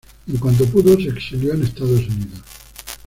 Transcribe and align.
En 0.27 0.35
cuanto 0.39 0.65
pudo 0.65 0.95
se 0.95 1.09
exilió 1.09 1.53
en 1.53 1.61
Estados 1.61 2.07
Unidos. 2.07 2.39